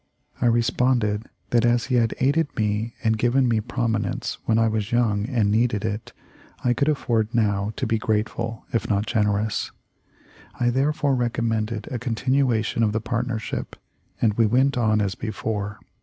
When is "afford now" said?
6.89-7.71